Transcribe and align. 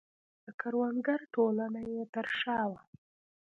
د 0.45 0.47
کروندګرو 0.61 1.31
ټولنه 1.35 1.81
یې 1.93 2.03
تر 2.13 2.25
شا 2.39 2.59
وه. 2.71 2.81